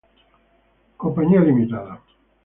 Co, 0.99 1.07
Ltd. 1.27 1.71